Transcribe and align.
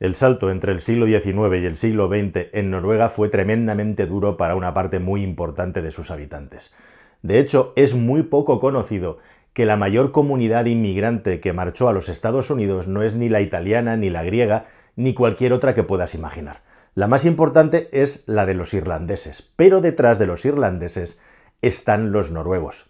El 0.00 0.14
salto 0.14 0.52
entre 0.52 0.70
el 0.70 0.78
siglo 0.78 1.06
XIX 1.06 1.60
y 1.60 1.66
el 1.66 1.74
siglo 1.74 2.08
XX 2.08 2.50
en 2.52 2.70
Noruega 2.70 3.08
fue 3.08 3.28
tremendamente 3.28 4.06
duro 4.06 4.36
para 4.36 4.54
una 4.54 4.72
parte 4.72 5.00
muy 5.00 5.24
importante 5.24 5.82
de 5.82 5.90
sus 5.90 6.12
habitantes. 6.12 6.72
De 7.22 7.40
hecho, 7.40 7.72
es 7.74 7.94
muy 7.94 8.22
poco 8.22 8.60
conocido 8.60 9.18
que 9.52 9.66
la 9.66 9.76
mayor 9.76 10.12
comunidad 10.12 10.66
inmigrante 10.66 11.40
que 11.40 11.52
marchó 11.52 11.88
a 11.88 11.92
los 11.92 12.08
Estados 12.08 12.48
Unidos 12.48 12.86
no 12.86 13.02
es 13.02 13.16
ni 13.16 13.28
la 13.28 13.40
italiana, 13.40 13.96
ni 13.96 14.08
la 14.08 14.22
griega, 14.22 14.66
ni 14.94 15.14
cualquier 15.14 15.52
otra 15.52 15.74
que 15.74 15.82
puedas 15.82 16.14
imaginar. 16.14 16.62
La 16.94 17.08
más 17.08 17.24
importante 17.24 17.88
es 17.90 18.22
la 18.26 18.46
de 18.46 18.54
los 18.54 18.74
irlandeses, 18.74 19.50
pero 19.56 19.80
detrás 19.80 20.20
de 20.20 20.28
los 20.28 20.44
irlandeses 20.44 21.18
están 21.60 22.12
los 22.12 22.30
noruegos. 22.30 22.88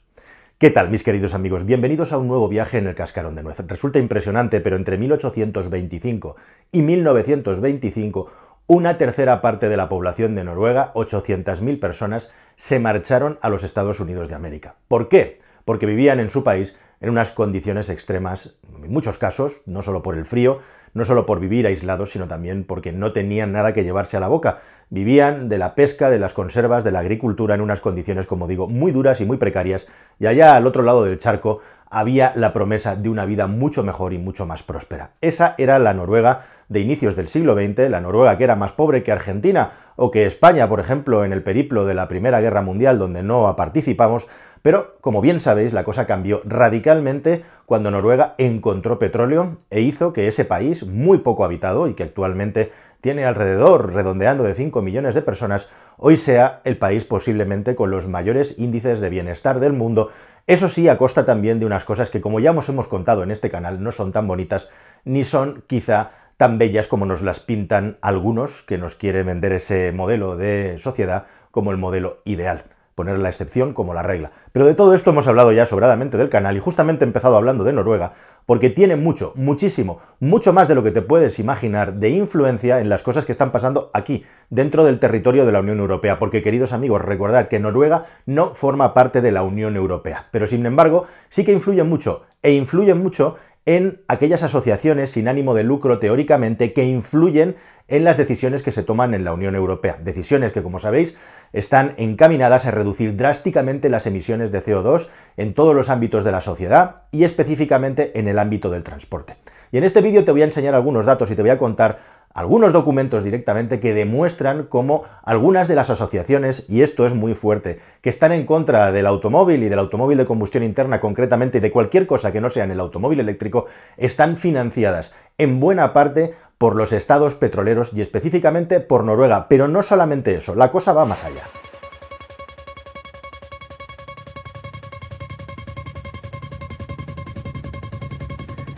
¿Qué 0.59 0.70
tal, 0.70 0.90
mis 0.90 1.04
queridos 1.04 1.34
amigos? 1.34 1.64
Bienvenidos 1.64 2.12
a 2.12 2.18
un 2.18 2.27
nuevo 2.27 2.48
viaje 2.48 2.79
en 2.79 2.88
el 2.88 2.96
cascarón 2.96 3.36
de 3.36 3.45
nuez. 3.45 3.61
Resulta 3.68 4.00
impresionante, 4.00 4.61
pero 4.61 4.74
entre 4.74 4.98
1825 4.98 6.34
y 6.73 6.82
1925, 6.82 8.29
una 8.66 8.98
tercera 8.98 9.41
parte 9.41 9.69
de 9.69 9.77
la 9.77 9.88
población 9.88 10.34
de 10.34 10.42
Noruega, 10.42 10.92
800.000 10.95 11.78
personas, 11.78 12.33
se 12.56 12.80
marcharon 12.80 13.38
a 13.41 13.50
los 13.50 13.62
Estados 13.62 14.00
Unidos 14.00 14.27
de 14.27 14.34
América. 14.34 14.74
¿Por 14.88 15.09
qué? 15.09 15.38
Porque 15.64 15.86
vivían 15.86 16.19
en 16.19 16.28
su 16.28 16.42
país 16.42 16.77
en 17.00 17.11
unas 17.11 17.30
condiciones 17.30 17.88
extremas, 17.88 18.59
en 18.83 18.92
muchos 18.92 19.16
casos, 19.16 19.62
no 19.64 19.83
solo 19.83 20.02
por 20.02 20.16
el 20.16 20.25
frío, 20.25 20.59
no 20.95 21.05
solo 21.05 21.27
por 21.27 21.41
vivir 21.41 21.66
aislados, 21.66 22.10
sino 22.10 22.28
también 22.28 22.65
porque 22.65 22.92
no 22.92 23.12
tenían 23.12 23.52
nada 23.52 23.73
que 23.73 23.84
llevarse 23.84 24.16
a 24.16 24.20
la 24.20 24.28
boca. 24.28 24.59
Vivían 24.91 25.48
de 25.48 25.59
la 25.59 25.74
pesca, 25.74 26.11
de 26.11 26.19
las 26.19 26.34
conservas, 26.34 26.84
de 26.84 26.92
la 26.92 27.01
agricultura 27.01 27.55
en 27.55 27.61
unas 27.61 27.80
condiciones, 27.80 28.27
como 28.27 28.48
digo, 28.48 28.69
muy 28.69 28.92
duras 28.92 29.20
y 29.20 29.24
muy 29.24 29.37
precarias, 29.37 29.87
y 30.19 30.27
allá 30.27 30.56
al 30.56 30.66
otro 30.66 30.83
lado 30.83 31.05
del 31.05 31.19
charco 31.19 31.61
había 31.91 32.33
la 32.34 32.52
promesa 32.52 32.97
de 32.97 33.09
una 33.09 33.24
vida 33.24 33.47
mucho 33.47 33.83
mejor 33.83 34.12
y 34.12 34.19
mucho 34.19 34.47
más 34.47 34.62
próspera. 34.62 35.12
Esa 35.20 35.55
era 35.59 35.78
la 35.78 35.95
Noruega 35.95 36.41
de 36.69 36.80
inicios 36.80 37.16
del 37.16 37.28
siglo 37.28 37.55
XX, 37.55 37.89
la 37.89 38.00
Noruega 38.00 38.36
que 38.36 38.45
era 38.45 38.56
más 38.56 38.73
pobre 38.73 39.02
que 39.02 39.12
Argentina 39.12 39.70
o 39.97 40.11
que 40.11 40.27
España, 40.27 40.69
por 40.69 40.80
ejemplo, 40.80 41.25
en 41.25 41.33
el 41.33 41.42
periplo 41.42 41.86
de 41.86 41.94
la 41.94 42.09
Primera 42.09 42.41
Guerra 42.41 42.62
Mundial, 42.62 42.98
donde 42.98 43.22
no 43.22 43.55
participamos, 43.56 44.28
pero, 44.62 44.97
como 45.01 45.20
bien 45.20 45.41
sabéis, 45.41 45.73
la 45.73 45.84
cosa 45.84 46.06
cambió 46.06 46.41
radicalmente 46.45 47.42
cuando 47.67 47.91
Noruega 47.91 48.34
encontró 48.39 48.98
petróleo 48.98 49.56
e 49.70 49.81
hizo 49.81 50.12
que 50.12 50.27
ese 50.27 50.45
país, 50.45 50.87
muy 50.87 51.19
poco 51.19 51.45
habitado 51.45 51.89
y 51.89 51.95
que 51.95 52.03
actualmente 52.03 52.73
tiene 53.00 53.25
alrededor, 53.25 53.92
redondeando 53.95 54.45
de 54.45 54.55
5 54.55 54.83
millones 54.83 55.15
de 55.15 55.23
personas, 55.23 55.69
hoy 55.97 56.17
sea 56.17 56.61
el 56.65 56.78
país 56.78 57.05
posiblemente 57.05 57.75
con 57.75 57.91
los 57.91 58.09
mayores 58.09 58.59
índices 58.59 59.00
de 59.00 59.09
bienestar 59.09 59.61
del 59.61 59.73
mundo, 59.73 60.11
eso 60.47 60.69
sí, 60.69 60.89
a 60.89 60.97
costa 60.97 61.25
también 61.25 61.61
de 61.61 61.67
unas 61.67 61.84
cosas 61.84 62.11
que, 62.11 62.20
como 62.20 62.41
ya 62.41 62.53
os 62.53 62.69
hemos 62.69 62.89
contado 62.89 63.22
en 63.22 63.31
este 63.31 63.50
canal, 63.50 63.83
no 63.83 63.93
son 63.93 64.12
tan 64.12 64.27
bonitas 64.27 64.70
ni 65.05 65.22
son 65.22 65.62
quizá 65.67 66.11
tan 66.37 66.59
bellas 66.59 66.87
como 66.87 67.05
nos 67.05 67.20
las 67.20 67.41
pintan 67.41 67.98
algunos 68.00 68.62
que 68.62 68.78
nos 68.78 68.95
quieren 68.95 69.27
vender 69.27 69.53
ese 69.53 69.93
modelo 69.93 70.37
de 70.37 70.78
sociedad 70.78 71.27
como 71.50 71.70
el 71.70 71.77
modelo 71.77 72.22
ideal 72.25 72.65
poner 72.98 73.16
la 73.20 73.28
excepción 73.28 73.74
como 73.74 73.94
la 73.94 74.02
regla. 74.02 74.32
Pero 74.50 74.66
de 74.66 74.74
todo 74.74 74.92
esto 74.92 75.10
hemos 75.10 75.28
hablado 75.28 75.52
ya 75.52 75.64
sobradamente 75.64 76.16
del 76.16 76.28
canal 76.28 76.56
y 76.56 76.60
justamente 76.60 77.04
he 77.04 77.06
empezado 77.06 77.36
hablando 77.36 77.62
de 77.62 77.72
Noruega 77.72 78.14
porque 78.44 78.70
tiene 78.70 78.96
mucho, 78.96 79.32
muchísimo, 79.36 80.00
mucho 80.18 80.52
más 80.52 80.66
de 80.66 80.74
lo 80.74 80.82
que 80.82 80.91
te 80.91 81.00
puedes 81.00 81.38
imaginar 81.38 81.94
de 81.94 82.08
influencia 82.08 82.80
en 82.80 82.88
las 82.88 83.04
cosas 83.04 83.24
que 83.24 83.30
están 83.30 83.52
pasando 83.52 83.92
aquí, 83.94 84.24
dentro 84.50 84.82
del 84.82 84.98
territorio 84.98 85.46
de 85.46 85.52
la 85.52 85.60
Unión 85.60 85.78
Europea. 85.78 86.19
Porque, 86.19 86.42
queridos 86.42 86.72
amigos, 86.72 87.02
recordad 87.02 87.46
que 87.46 87.60
Noruega 87.60 88.06
no 88.26 88.54
forma 88.54 88.94
parte 88.94 89.20
de 89.20 89.30
la 89.30 89.44
Unión 89.44 89.76
Europea, 89.76 90.26
pero 90.32 90.48
sin 90.48 90.66
embargo 90.66 91.06
sí 91.28 91.44
que 91.44 91.52
influye 91.52 91.84
mucho, 91.84 92.22
e 92.42 92.52
influye 92.54 92.94
mucho 92.94 93.36
en 93.69 94.00
aquellas 94.08 94.42
asociaciones 94.42 95.11
sin 95.11 95.28
ánimo 95.28 95.52
de 95.52 95.62
lucro 95.62 95.98
teóricamente 95.98 96.72
que 96.72 96.84
influyen 96.84 97.56
en 97.86 98.02
las 98.02 98.16
decisiones 98.16 98.62
que 98.62 98.72
se 98.72 98.83
toman 98.83 99.12
en 99.12 99.25
la 99.25 99.34
Unión 99.34 99.55
Europea. 99.55 99.98
Decisiones 100.02 100.52
que, 100.52 100.62
como 100.62 100.78
sabéis, 100.78 101.19
están 101.52 101.92
encaminadas 101.98 102.64
a 102.64 102.70
reducir 102.70 103.14
drásticamente 103.14 103.91
las 103.91 104.06
emisiones 104.06 104.52
de 104.52 104.62
CO2 104.62 105.09
en 105.37 105.53
todos 105.53 105.75
los 105.75 105.91
ámbitos 105.91 106.25
de 106.25 106.32
la 106.32 106.41
sociedad 106.41 107.03
y 107.12 107.25
específicamente 107.25 108.19
en 108.19 108.28
el 108.28 108.38
ámbito 108.38 108.70
del 108.70 108.84
transporte. 108.84 109.37
Y 109.73 109.79
en 109.79 109.84
este 109.84 110.01
vídeo 110.01 110.25
te 110.25 110.33
voy 110.33 110.43
a 110.43 110.47
enseñar 110.47 110.75
algunos 110.75 111.05
datos 111.05 111.31
y 111.31 111.37
te 111.37 111.43
voy 111.43 111.51
a 111.51 111.59
contar 111.59 111.99
algunos 112.34 112.73
documentos 112.73 113.25
directamente 113.25 113.81
que 113.81 113.95
demuestran 113.95 114.65
cómo 114.65 115.03
algunas 115.25 115.67
de 115.67 115.75
las 115.75 115.91
asociaciones, 115.91 116.65
y 116.69 116.83
esto 116.83 117.05
es 117.06 117.15
muy 117.15 117.34
fuerte, 117.34 117.81
que 118.01 118.11
están 118.11 118.33
en 118.33 118.47
contra 118.47 118.93
del 118.93 119.06
automóvil 119.06 119.62
y 119.62 119.69
del 119.69 119.79
automóvil 119.79 120.19
de 120.19 120.25
combustión 120.25 120.62
interna 120.62 121.01
concretamente 121.01 121.59
y 121.59 121.61
de 121.61 121.73
cualquier 121.73 122.06
cosa 122.06 122.33
que 122.33 122.41
no 122.41 122.51
sea 122.51 122.65
en 122.65 122.71
el 122.71 122.81
automóvil 122.81 123.21
eléctrico, 123.21 123.67
están 123.97 124.37
financiadas 124.37 125.15
en 125.37 125.59
buena 125.59 125.93
parte 125.93 126.35
por 126.59 126.77
los 126.77 126.93
estados 126.93 127.35
petroleros 127.35 127.93
y 127.93 128.03
específicamente 128.03 128.81
por 128.81 129.05
Noruega. 129.05 129.49
Pero 129.49 129.69
no 129.69 129.83
solamente 129.83 130.35
eso, 130.35 130.55
la 130.55 130.71
cosa 130.71 130.93
va 130.93 131.05
más 131.05 131.25
allá. 131.25 131.43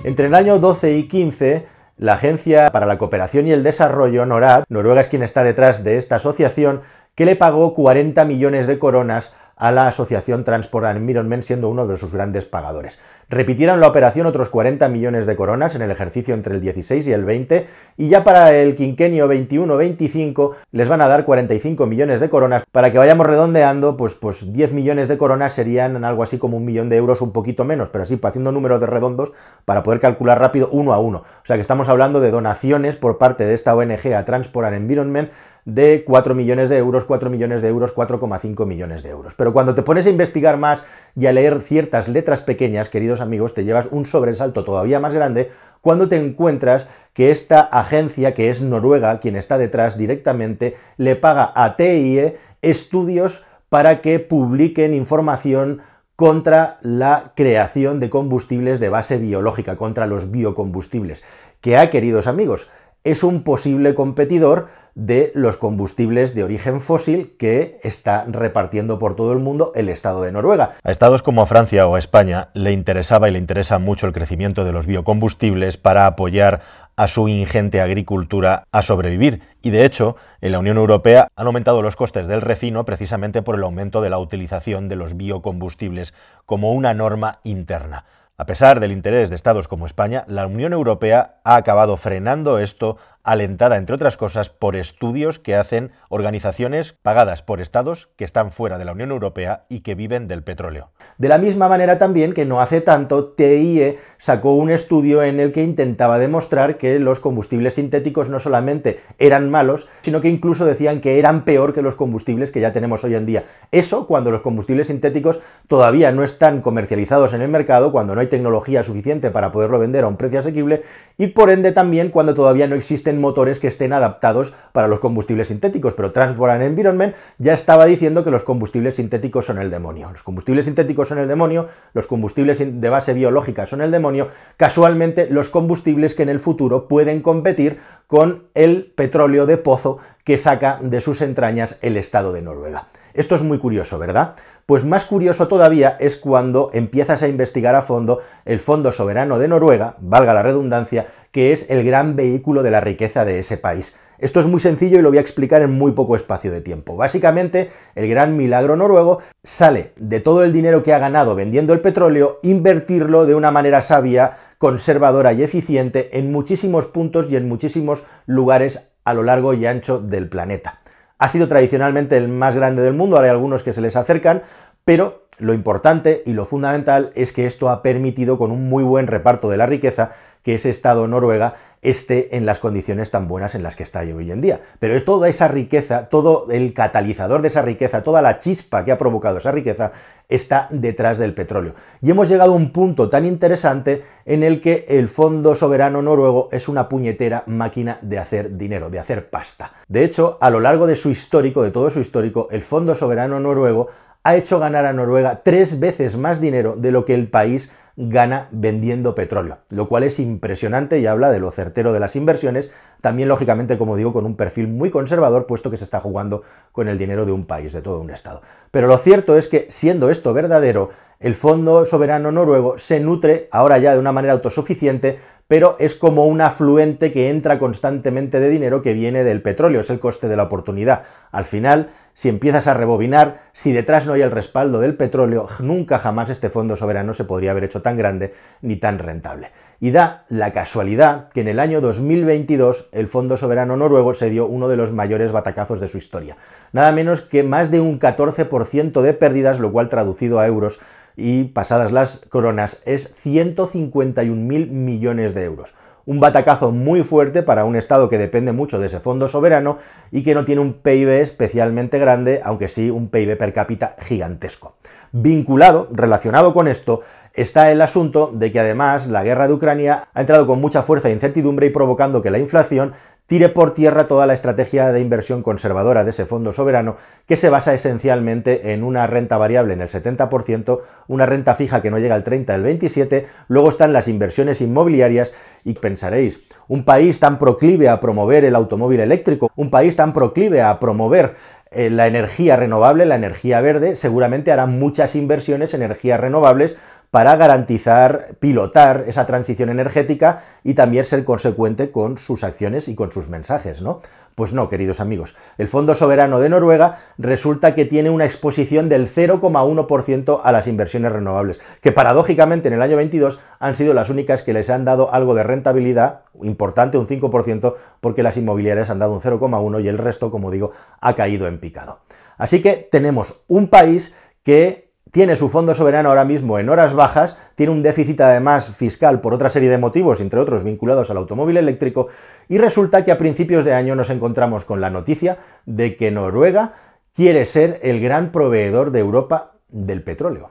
Entre 0.02 0.26
el 0.26 0.34
año 0.34 0.58
12 0.58 0.96
y 0.96 1.08
15, 1.08 1.66
la 1.98 2.14
Agencia 2.14 2.70
para 2.72 2.86
la 2.86 2.96
Cooperación 2.96 3.46
y 3.46 3.52
el 3.52 3.62
Desarrollo, 3.62 4.24
NORAD, 4.24 4.64
Noruega 4.70 5.02
es 5.02 5.08
quien 5.08 5.22
está 5.22 5.44
detrás 5.44 5.84
de 5.84 5.98
esta 5.98 6.16
asociación, 6.16 6.80
que 7.14 7.26
le 7.26 7.36
pagó 7.36 7.74
40 7.74 8.24
millones 8.24 8.66
de 8.66 8.78
coronas 8.78 9.36
a 9.60 9.70
la 9.72 9.86
asociación 9.86 10.42
Transport 10.42 10.86
Environment, 10.86 11.42
siendo 11.42 11.68
uno 11.68 11.86
de 11.86 11.96
sus 11.96 12.12
grandes 12.12 12.46
pagadores. 12.46 12.98
Repitieron 13.28 13.78
la 13.80 13.86
operación 13.86 14.26
otros 14.26 14.48
40 14.48 14.88
millones 14.88 15.26
de 15.26 15.36
coronas 15.36 15.76
en 15.76 15.82
el 15.82 15.90
ejercicio 15.92 16.34
entre 16.34 16.54
el 16.54 16.60
16 16.60 17.06
y 17.06 17.12
el 17.12 17.24
20, 17.24 17.66
y 17.96 18.08
ya 18.08 18.24
para 18.24 18.56
el 18.56 18.74
quinquenio 18.74 19.28
21-25 19.28 20.54
les 20.72 20.88
van 20.88 21.02
a 21.02 21.06
dar 21.06 21.24
45 21.24 21.86
millones 21.86 22.18
de 22.18 22.30
coronas. 22.30 22.64
Para 22.72 22.90
que 22.90 22.98
vayamos 22.98 23.26
redondeando, 23.26 23.96
pues, 23.96 24.14
pues 24.14 24.52
10 24.52 24.72
millones 24.72 25.06
de 25.06 25.18
coronas 25.18 25.52
serían 25.52 26.04
algo 26.04 26.22
así 26.22 26.38
como 26.38 26.56
un 26.56 26.64
millón 26.64 26.88
de 26.88 26.96
euros, 26.96 27.20
un 27.20 27.32
poquito 27.32 27.64
menos, 27.64 27.90
pero 27.90 28.02
así 28.02 28.18
haciendo 28.20 28.50
números 28.50 28.80
de 28.80 28.86
redondos 28.86 29.32
para 29.64 29.82
poder 29.82 30.00
calcular 30.00 30.40
rápido 30.40 30.68
uno 30.72 30.94
a 30.94 30.98
uno. 30.98 31.18
O 31.18 31.44
sea 31.44 31.56
que 31.56 31.62
estamos 31.62 31.88
hablando 31.88 32.20
de 32.20 32.30
donaciones 32.30 32.96
por 32.96 33.18
parte 33.18 33.44
de 33.44 33.54
esta 33.54 33.76
ONG 33.76 34.14
a 34.14 34.24
Transport 34.24 34.72
Environment 34.72 35.30
de 35.64 36.04
4 36.04 36.34
millones 36.34 36.68
de 36.68 36.78
euros, 36.78 37.04
4 37.04 37.30
millones 37.30 37.62
de 37.62 37.68
euros, 37.68 37.94
4,5 37.94 38.66
millones 38.66 39.02
de 39.02 39.10
euros. 39.10 39.34
Pero 39.34 39.52
cuando 39.52 39.74
te 39.74 39.82
pones 39.82 40.06
a 40.06 40.10
investigar 40.10 40.56
más 40.56 40.84
y 41.16 41.26
a 41.26 41.32
leer 41.32 41.60
ciertas 41.60 42.08
letras 42.08 42.42
pequeñas, 42.42 42.88
queridos 42.88 43.20
amigos, 43.20 43.54
te 43.54 43.64
llevas 43.64 43.88
un 43.90 44.06
sobresalto 44.06 44.64
todavía 44.64 45.00
más 45.00 45.14
grande 45.14 45.50
cuando 45.80 46.08
te 46.08 46.16
encuentras 46.16 46.88
que 47.12 47.30
esta 47.30 47.60
agencia, 47.60 48.34
que 48.34 48.50
es 48.50 48.60
Noruega, 48.60 49.18
quien 49.20 49.36
está 49.36 49.58
detrás 49.58 49.96
directamente, 49.96 50.76
le 50.96 51.16
paga 51.16 51.52
a 51.54 51.76
TIE 51.76 52.36
estudios 52.62 53.44
para 53.68 54.00
que 54.00 54.18
publiquen 54.18 54.94
información 54.94 55.80
contra 56.16 56.78
la 56.82 57.32
creación 57.34 57.98
de 57.98 58.10
combustibles 58.10 58.78
de 58.78 58.90
base 58.90 59.16
biológica, 59.16 59.76
contra 59.76 60.06
los 60.06 60.30
biocombustibles. 60.30 61.24
Que 61.62 61.78
ha, 61.78 61.88
queridos 61.88 62.26
amigos, 62.26 62.70
es 63.04 63.22
un 63.22 63.42
posible 63.42 63.94
competidor 63.94 64.68
de 64.94 65.30
los 65.34 65.56
combustibles 65.56 66.34
de 66.34 66.44
origen 66.44 66.80
fósil 66.80 67.34
que 67.38 67.78
está 67.82 68.24
repartiendo 68.28 68.98
por 68.98 69.16
todo 69.16 69.32
el 69.32 69.38
mundo 69.38 69.72
el 69.74 69.88
Estado 69.88 70.22
de 70.22 70.32
Noruega. 70.32 70.70
A 70.82 70.90
estados 70.90 71.22
como 71.22 71.42
a 71.42 71.46
Francia 71.46 71.86
o 71.86 71.96
España 71.96 72.50
le 72.54 72.72
interesaba 72.72 73.28
y 73.28 73.32
le 73.32 73.38
interesa 73.38 73.78
mucho 73.78 74.06
el 74.06 74.12
crecimiento 74.12 74.64
de 74.64 74.72
los 74.72 74.86
biocombustibles 74.86 75.76
para 75.76 76.06
apoyar 76.06 76.62
a 76.96 77.06
su 77.06 77.28
ingente 77.28 77.80
agricultura 77.80 78.64
a 78.72 78.82
sobrevivir. 78.82 79.40
Y 79.62 79.70
de 79.70 79.86
hecho, 79.86 80.16
en 80.42 80.52
la 80.52 80.58
Unión 80.58 80.76
Europea 80.76 81.28
han 81.34 81.46
aumentado 81.46 81.80
los 81.80 81.96
costes 81.96 82.26
del 82.26 82.42
refino 82.42 82.84
precisamente 82.84 83.40
por 83.40 83.54
el 83.54 83.62
aumento 83.62 84.02
de 84.02 84.10
la 84.10 84.18
utilización 84.18 84.88
de 84.88 84.96
los 84.96 85.16
biocombustibles 85.16 86.12
como 86.44 86.72
una 86.72 86.92
norma 86.92 87.38
interna. 87.42 88.04
A 88.40 88.46
pesar 88.46 88.80
del 88.80 88.90
interés 88.90 89.28
de 89.28 89.36
estados 89.36 89.68
como 89.68 89.84
España, 89.84 90.24
la 90.26 90.46
Unión 90.46 90.72
Europea 90.72 91.40
ha 91.44 91.56
acabado 91.56 91.98
frenando 91.98 92.58
esto 92.58 92.96
alentada, 93.22 93.76
entre 93.76 93.94
otras 93.94 94.16
cosas, 94.16 94.50
por 94.50 94.76
estudios 94.76 95.38
que 95.38 95.54
hacen 95.54 95.92
organizaciones 96.08 96.92
pagadas 96.92 97.42
por 97.42 97.60
estados 97.60 98.08
que 98.16 98.24
están 98.24 98.50
fuera 98.50 98.78
de 98.78 98.84
la 98.84 98.92
Unión 98.92 99.10
Europea 99.10 99.64
y 99.68 99.80
que 99.80 99.94
viven 99.94 100.28
del 100.28 100.42
petróleo. 100.42 100.90
De 101.18 101.28
la 101.28 101.38
misma 101.38 101.68
manera 101.68 101.98
también 101.98 102.32
que 102.32 102.46
no 102.46 102.60
hace 102.60 102.80
tanto 102.80 103.32
TIE 103.32 103.98
sacó 104.18 104.54
un 104.54 104.70
estudio 104.70 105.22
en 105.22 105.40
el 105.40 105.52
que 105.52 105.62
intentaba 105.62 106.18
demostrar 106.18 106.78
que 106.78 106.98
los 106.98 107.20
combustibles 107.20 107.74
sintéticos 107.74 108.28
no 108.28 108.38
solamente 108.38 109.00
eran 109.18 109.50
malos, 109.50 109.88
sino 110.00 110.20
que 110.20 110.28
incluso 110.28 110.64
decían 110.64 111.00
que 111.00 111.18
eran 111.18 111.44
peor 111.44 111.74
que 111.74 111.82
los 111.82 111.94
combustibles 111.94 112.50
que 112.50 112.60
ya 112.60 112.72
tenemos 112.72 113.04
hoy 113.04 113.14
en 113.14 113.26
día. 113.26 113.44
Eso 113.70 114.06
cuando 114.06 114.30
los 114.30 114.40
combustibles 114.40 114.86
sintéticos 114.86 115.40
todavía 115.68 116.12
no 116.12 116.24
están 116.24 116.62
comercializados 116.62 117.34
en 117.34 117.42
el 117.42 117.48
mercado, 117.48 117.92
cuando 117.92 118.14
no 118.14 118.20
hay 118.20 118.28
tecnología 118.28 118.82
suficiente 118.82 119.30
para 119.30 119.50
poderlo 119.50 119.78
vender 119.78 120.04
a 120.04 120.08
un 120.08 120.16
precio 120.16 120.38
asequible 120.38 120.82
y 121.18 121.28
por 121.28 121.50
ende 121.50 121.72
también 121.72 122.10
cuando 122.10 122.34
todavía 122.34 122.66
no 122.66 122.76
existe 122.76 123.09
existen 123.10 123.20
motores 123.20 123.58
que 123.58 123.68
estén 123.68 123.92
adaptados 123.92 124.52
para 124.72 124.88
los 124.88 125.00
combustibles 125.00 125.48
sintéticos, 125.48 125.94
pero 125.94 126.12
Transport 126.12 126.52
and 126.52 126.62
Environment 126.62 127.14
ya 127.38 127.52
estaba 127.52 127.86
diciendo 127.86 128.22
que 128.22 128.30
los 128.30 128.42
combustibles 128.42 128.96
sintéticos 128.96 129.46
son 129.46 129.58
el 129.58 129.70
demonio. 129.70 130.10
Los 130.12 130.22
combustibles 130.22 130.66
sintéticos 130.66 131.08
son 131.08 131.18
el 131.18 131.28
demonio, 131.28 131.66
los 131.94 132.06
combustibles 132.06 132.58
de 132.58 132.88
base 132.88 133.14
biológica 133.14 133.66
son 133.66 133.80
el 133.80 133.90
demonio, 133.90 134.28
casualmente 134.56 135.28
los 135.30 135.48
combustibles 135.48 136.14
que 136.14 136.22
en 136.22 136.28
el 136.28 136.38
futuro 136.38 136.88
pueden 136.88 137.20
competir 137.20 137.78
con 138.06 138.44
el 138.54 138.92
petróleo 138.94 139.46
de 139.46 139.56
pozo 139.56 139.98
que 140.24 140.38
saca 140.38 140.78
de 140.82 141.00
sus 141.00 141.20
entrañas 141.20 141.78
el 141.82 141.96
Estado 141.96 142.32
de 142.32 142.42
Noruega. 142.42 142.88
Esto 143.14 143.34
es 143.34 143.42
muy 143.42 143.58
curioso, 143.58 143.98
¿verdad? 143.98 144.34
Pues 144.66 144.84
más 144.84 145.04
curioso 145.04 145.48
todavía 145.48 145.96
es 145.98 146.16
cuando 146.16 146.70
empiezas 146.72 147.22
a 147.22 147.28
investigar 147.28 147.74
a 147.74 147.82
fondo 147.82 148.20
el 148.44 148.60
Fondo 148.60 148.92
Soberano 148.92 149.38
de 149.38 149.48
Noruega, 149.48 149.96
valga 149.98 150.32
la 150.32 150.44
redundancia, 150.44 151.06
que 151.32 151.50
es 151.50 151.68
el 151.70 151.82
gran 151.84 152.14
vehículo 152.14 152.62
de 152.62 152.70
la 152.70 152.80
riqueza 152.80 153.24
de 153.24 153.40
ese 153.40 153.56
país. 153.56 153.96
Esto 154.20 154.38
es 154.38 154.46
muy 154.46 154.60
sencillo 154.60 154.98
y 154.98 155.02
lo 155.02 155.08
voy 155.08 155.16
a 155.16 155.22
explicar 155.22 155.62
en 155.62 155.72
muy 155.72 155.92
poco 155.92 156.14
espacio 156.14 156.52
de 156.52 156.60
tiempo. 156.60 156.94
Básicamente, 156.94 157.70
el 157.94 158.08
gran 158.08 158.36
milagro 158.36 158.76
noruego 158.76 159.20
sale 159.42 159.92
de 159.96 160.20
todo 160.20 160.44
el 160.44 160.52
dinero 160.52 160.82
que 160.82 160.92
ha 160.92 160.98
ganado 160.98 161.34
vendiendo 161.34 161.72
el 161.72 161.80
petróleo, 161.80 162.38
invertirlo 162.42 163.24
de 163.24 163.34
una 163.34 163.50
manera 163.50 163.80
sabia, 163.80 164.36
conservadora 164.58 165.32
y 165.32 165.42
eficiente 165.42 166.18
en 166.18 166.30
muchísimos 166.30 166.84
puntos 166.84 167.32
y 167.32 167.36
en 167.36 167.48
muchísimos 167.48 168.04
lugares 168.26 168.89
a 169.04 169.14
lo 169.14 169.22
largo 169.22 169.54
y 169.54 169.66
ancho 169.66 169.98
del 169.98 170.28
planeta. 170.28 170.80
Ha 171.18 171.28
sido 171.28 171.48
tradicionalmente 171.48 172.16
el 172.16 172.28
más 172.28 172.56
grande 172.56 172.82
del 172.82 172.94
mundo, 172.94 173.16
ahora 173.16 173.28
hay 173.28 173.34
algunos 173.34 173.62
que 173.62 173.72
se 173.72 173.80
les 173.80 173.96
acercan, 173.96 174.42
pero 174.84 175.26
lo 175.38 175.54
importante 175.54 176.22
y 176.26 176.32
lo 176.32 176.44
fundamental 176.44 177.12
es 177.14 177.32
que 177.32 177.46
esto 177.46 177.68
ha 177.70 177.82
permitido 177.82 178.38
con 178.38 178.50
un 178.50 178.68
muy 178.68 178.84
buen 178.84 179.06
reparto 179.06 179.50
de 179.50 179.56
la 179.56 179.66
riqueza 179.66 180.10
que 180.42 180.54
ese 180.54 180.70
Estado 180.70 181.06
Noruega 181.06 181.54
esté 181.82 182.36
en 182.36 182.44
las 182.44 182.58
condiciones 182.58 183.10
tan 183.10 183.26
buenas 183.26 183.54
en 183.54 183.62
las 183.62 183.74
que 183.74 183.82
está 183.82 184.00
hoy 184.00 184.30
en 184.30 184.40
día. 184.40 184.60
Pero 184.78 185.02
toda 185.02 185.28
esa 185.28 185.48
riqueza, 185.48 186.08
todo 186.08 186.46
el 186.50 186.74
catalizador 186.74 187.40
de 187.42 187.48
esa 187.48 187.62
riqueza, 187.62 188.02
toda 188.02 188.20
la 188.20 188.38
chispa 188.38 188.84
que 188.84 188.92
ha 188.92 188.98
provocado 188.98 189.38
esa 189.38 189.50
riqueza, 189.50 189.92
está 190.28 190.68
detrás 190.70 191.18
del 191.18 191.34
petróleo. 191.34 191.74
Y 192.02 192.10
hemos 192.10 192.28
llegado 192.28 192.52
a 192.52 192.56
un 192.56 192.70
punto 192.70 193.08
tan 193.08 193.24
interesante 193.24 194.04
en 194.26 194.42
el 194.42 194.60
que 194.60 194.84
el 194.88 195.08
Fondo 195.08 195.54
Soberano 195.54 196.02
Noruego 196.02 196.48
es 196.52 196.68
una 196.68 196.88
puñetera 196.88 197.44
máquina 197.46 197.98
de 198.02 198.18
hacer 198.18 198.56
dinero, 198.56 198.90
de 198.90 198.98
hacer 198.98 199.30
pasta. 199.30 199.72
De 199.88 200.04
hecho, 200.04 200.36
a 200.40 200.50
lo 200.50 200.60
largo 200.60 200.86
de 200.86 200.96
su 200.96 201.10
histórico, 201.10 201.62
de 201.62 201.70
todo 201.70 201.88
su 201.88 202.00
histórico, 202.00 202.48
el 202.50 202.62
Fondo 202.62 202.94
Soberano 202.94 203.40
Noruego 203.40 203.88
ha 204.22 204.36
hecho 204.36 204.58
ganar 204.58 204.84
a 204.84 204.92
Noruega 204.92 205.42
tres 205.42 205.80
veces 205.80 206.18
más 206.18 206.42
dinero 206.42 206.76
de 206.76 206.92
lo 206.92 207.06
que 207.06 207.14
el 207.14 207.28
país 207.28 207.72
gana 208.08 208.48
vendiendo 208.50 209.14
petróleo, 209.14 209.58
lo 209.68 209.88
cual 209.88 210.04
es 210.04 210.18
impresionante 210.18 210.98
y 210.98 211.06
habla 211.06 211.30
de 211.30 211.38
lo 211.38 211.50
certero 211.50 211.92
de 211.92 212.00
las 212.00 212.16
inversiones, 212.16 212.70
también 213.00 213.28
lógicamente, 213.28 213.76
como 213.76 213.96
digo, 213.96 214.12
con 214.12 214.24
un 214.24 214.36
perfil 214.36 214.68
muy 214.68 214.90
conservador, 214.90 215.46
puesto 215.46 215.70
que 215.70 215.76
se 215.76 215.84
está 215.84 216.00
jugando 216.00 216.42
con 216.72 216.88
el 216.88 216.96
dinero 216.96 217.26
de 217.26 217.32
un 217.32 217.44
país, 217.44 217.72
de 217.72 217.82
todo 217.82 218.00
un 218.00 218.10
Estado. 218.10 218.40
Pero 218.70 218.86
lo 218.86 218.96
cierto 218.96 219.36
es 219.36 219.48
que, 219.48 219.66
siendo 219.68 220.08
esto 220.08 220.32
verdadero, 220.32 220.90
el 221.18 221.34
Fondo 221.34 221.84
Soberano 221.84 222.32
Noruego 222.32 222.78
se 222.78 223.00
nutre 223.00 223.48
ahora 223.52 223.76
ya 223.78 223.92
de 223.92 223.98
una 223.98 224.12
manera 224.12 224.32
autosuficiente 224.32 225.18
pero 225.50 225.74
es 225.80 225.96
como 225.96 226.28
un 226.28 226.40
afluente 226.40 227.10
que 227.10 227.28
entra 227.28 227.58
constantemente 227.58 228.38
de 228.38 228.50
dinero 228.50 228.82
que 228.82 228.92
viene 228.92 229.24
del 229.24 229.42
petróleo, 229.42 229.80
es 229.80 229.90
el 229.90 229.98
coste 229.98 230.28
de 230.28 230.36
la 230.36 230.44
oportunidad. 230.44 231.02
Al 231.32 231.44
final, 231.44 231.88
si 232.14 232.28
empiezas 232.28 232.68
a 232.68 232.74
rebobinar, 232.74 233.40
si 233.50 233.72
detrás 233.72 234.06
no 234.06 234.12
hay 234.12 234.22
el 234.22 234.30
respaldo 234.30 234.78
del 234.78 234.94
petróleo, 234.94 235.48
nunca 235.58 235.98
jamás 235.98 236.30
este 236.30 236.50
fondo 236.50 236.76
soberano 236.76 237.14
se 237.14 237.24
podría 237.24 237.50
haber 237.50 237.64
hecho 237.64 237.82
tan 237.82 237.96
grande 237.96 238.32
ni 238.62 238.76
tan 238.76 239.00
rentable. 239.00 239.50
Y 239.80 239.90
da 239.90 240.24
la 240.28 240.52
casualidad 240.52 241.30
que 241.30 241.40
en 241.40 241.48
el 241.48 241.58
año 241.58 241.80
2022 241.80 242.88
el 242.92 243.08
Fondo 243.08 243.36
Soberano 243.36 243.76
Noruego 243.76 244.14
se 244.14 244.30
dio 244.30 244.46
uno 244.46 244.68
de 244.68 244.76
los 244.76 244.92
mayores 244.92 245.32
batacazos 245.32 245.80
de 245.80 245.88
su 245.88 245.98
historia. 245.98 246.36
Nada 246.70 246.92
menos 246.92 247.22
que 247.22 247.42
más 247.42 247.72
de 247.72 247.80
un 247.80 247.98
14% 247.98 249.02
de 249.02 249.14
pérdidas, 249.14 249.58
lo 249.58 249.72
cual 249.72 249.88
traducido 249.88 250.38
a 250.38 250.46
euros 250.46 250.78
y 251.20 251.44
pasadas 251.44 251.92
las 251.92 252.22
coronas 252.28 252.82
es 252.86 253.12
151 253.14 254.34
mil 254.34 254.70
millones 254.70 255.34
de 255.34 255.44
euros. 255.44 255.74
Un 256.06 256.18
batacazo 256.18 256.72
muy 256.72 257.02
fuerte 257.02 257.42
para 257.42 257.66
un 257.66 257.76
Estado 257.76 258.08
que 258.08 258.16
depende 258.16 258.52
mucho 258.52 258.78
de 258.80 258.86
ese 258.86 259.00
fondo 259.00 259.28
soberano 259.28 259.76
y 260.10 260.22
que 260.22 260.34
no 260.34 260.44
tiene 260.44 260.62
un 260.62 260.72
PIB 260.72 261.20
especialmente 261.20 261.98
grande, 261.98 262.40
aunque 262.42 262.68
sí 262.68 262.90
un 262.90 263.10
PIB 263.10 263.36
per 263.36 263.52
cápita 263.52 263.96
gigantesco. 264.00 264.76
Vinculado, 265.12 265.88
relacionado 265.92 266.54
con 266.54 266.68
esto, 266.68 267.02
está 267.34 267.70
el 267.70 267.82
asunto 267.82 268.30
de 268.32 268.50
que 268.50 268.60
además 268.60 269.08
la 269.08 269.22
guerra 269.22 269.46
de 269.46 269.54
Ucrania 269.54 270.08
ha 270.14 270.20
entrado 270.20 270.46
con 270.46 270.60
mucha 270.60 270.82
fuerza 270.82 271.10
e 271.10 271.12
incertidumbre 271.12 271.66
y 271.66 271.70
provocando 271.70 272.22
que 272.22 272.30
la 272.30 272.38
inflación 272.38 272.94
tire 273.30 273.48
por 273.48 273.72
tierra 273.72 274.08
toda 274.08 274.26
la 274.26 274.32
estrategia 274.32 274.90
de 274.90 275.00
inversión 275.00 275.44
conservadora 275.44 276.02
de 276.02 276.10
ese 276.10 276.26
fondo 276.26 276.50
soberano, 276.50 276.96
que 277.26 277.36
se 277.36 277.48
basa 277.48 277.72
esencialmente 277.72 278.72
en 278.72 278.82
una 278.82 279.06
renta 279.06 279.38
variable 279.38 279.72
en 279.72 279.80
el 279.80 279.88
70%, 279.88 280.80
una 281.06 281.26
renta 281.26 281.54
fija 281.54 281.80
que 281.80 281.92
no 281.92 282.00
llega 282.00 282.16
al 282.16 282.24
30, 282.24 282.52
al 282.52 282.64
27, 282.64 283.28
luego 283.46 283.68
están 283.68 283.92
las 283.92 284.08
inversiones 284.08 284.60
inmobiliarias 284.60 285.32
y 285.62 285.74
pensaréis, 285.74 286.40
un 286.66 286.84
país 286.84 287.20
tan 287.20 287.38
proclive 287.38 287.88
a 287.88 288.00
promover 288.00 288.44
el 288.44 288.56
automóvil 288.56 288.98
eléctrico, 288.98 289.52
un 289.54 289.70
país 289.70 289.94
tan 289.94 290.12
proclive 290.12 290.60
a 290.62 290.80
promover 290.80 291.36
eh, 291.70 291.88
la 291.88 292.08
energía 292.08 292.56
renovable, 292.56 293.06
la 293.06 293.14
energía 293.14 293.60
verde, 293.60 293.94
seguramente 293.94 294.50
hará 294.50 294.66
muchas 294.66 295.14
inversiones 295.14 295.72
en 295.72 295.82
energías 295.82 296.18
renovables 296.18 296.76
para 297.10 297.36
garantizar, 297.36 298.36
pilotar 298.38 299.04
esa 299.08 299.26
transición 299.26 299.68
energética 299.68 300.42
y 300.62 300.74
también 300.74 301.04
ser 301.04 301.24
consecuente 301.24 301.90
con 301.90 302.18
sus 302.18 302.44
acciones 302.44 302.88
y 302.88 302.94
con 302.94 303.10
sus 303.10 303.28
mensajes, 303.28 303.82
¿no? 303.82 304.00
Pues 304.36 304.52
no, 304.52 304.68
queridos 304.68 305.00
amigos. 305.00 305.36
El 305.58 305.66
Fondo 305.66 305.94
Soberano 305.94 306.38
de 306.38 306.48
Noruega 306.48 306.98
resulta 307.18 307.74
que 307.74 307.84
tiene 307.84 308.10
una 308.10 308.24
exposición 308.24 308.88
del 308.88 309.08
0,1% 309.08 310.40
a 310.42 310.52
las 310.52 310.68
inversiones 310.68 311.12
renovables, 311.12 311.60
que 311.80 311.92
paradójicamente 311.92 312.68
en 312.68 312.74
el 312.74 312.82
año 312.82 312.96
22 312.96 313.40
han 313.58 313.74
sido 313.74 313.92
las 313.92 314.08
únicas 314.08 314.42
que 314.42 314.52
les 314.52 314.70
han 314.70 314.84
dado 314.84 315.12
algo 315.12 315.34
de 315.34 315.42
rentabilidad 315.42 316.20
importante, 316.42 316.96
un 316.96 317.08
5%, 317.08 317.74
porque 318.00 318.22
las 318.22 318.36
inmobiliarias 318.36 318.88
han 318.88 319.00
dado 319.00 319.12
un 319.12 319.20
0,1% 319.20 319.84
y 319.84 319.88
el 319.88 319.98
resto, 319.98 320.30
como 320.30 320.50
digo, 320.50 320.70
ha 321.00 321.14
caído 321.16 321.48
en 321.48 321.58
picado. 321.58 321.98
Así 322.38 322.62
que 322.62 322.88
tenemos 322.90 323.42
un 323.48 323.68
país 323.68 324.14
que 324.42 324.89
tiene 325.10 325.36
su 325.36 325.48
fondo 325.48 325.74
soberano 325.74 326.08
ahora 326.08 326.24
mismo 326.24 326.58
en 326.58 326.68
horas 326.68 326.94
bajas, 326.94 327.36
tiene 327.54 327.72
un 327.72 327.82
déficit 327.82 328.20
además 328.20 328.70
fiscal 328.76 329.20
por 329.20 329.34
otra 329.34 329.48
serie 329.48 329.68
de 329.68 329.78
motivos, 329.78 330.20
entre 330.20 330.40
otros 330.40 330.64
vinculados 330.64 331.10
al 331.10 331.16
automóvil 331.16 331.56
eléctrico, 331.56 332.08
y 332.48 332.58
resulta 332.58 333.04
que 333.04 333.12
a 333.12 333.18
principios 333.18 333.64
de 333.64 333.74
año 333.74 333.94
nos 333.94 334.10
encontramos 334.10 334.64
con 334.64 334.80
la 334.80 334.90
noticia 334.90 335.38
de 335.66 335.96
que 335.96 336.10
Noruega 336.10 336.74
quiere 337.14 337.44
ser 337.44 337.80
el 337.82 338.00
gran 338.00 338.30
proveedor 338.30 338.92
de 338.92 339.00
Europa 339.00 339.52
del 339.68 340.02
petróleo. 340.02 340.50